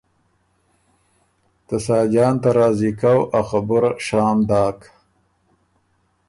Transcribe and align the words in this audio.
ته 1.65 1.75
ساجان 1.85 2.35
ته 2.41 2.49
راضی 2.57 2.91
کؤ 2.99 3.21
ا 3.37 3.39
خبُره 3.49 3.89
شام 4.05 4.37
داک 4.49 4.79